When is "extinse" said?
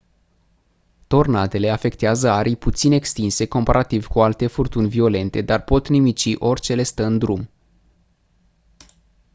2.91-3.45